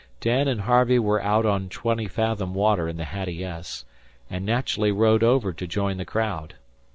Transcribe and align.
Dan 0.19 0.47
and 0.47 0.61
Harvey 0.61 0.97
were 0.97 1.21
out 1.21 1.45
on 1.45 1.69
twenty 1.69 2.07
fathom 2.07 2.55
water 2.55 2.87
in 2.87 2.97
the 2.97 3.05
Hattie 3.05 3.43
S., 3.45 3.85
and 4.31 4.43
naturally 4.43 4.91
rowed 4.91 5.21
over 5.21 5.53
to 5.53 5.67
join 5.67 5.97
the 5.97 6.05
crowd. 6.05 6.55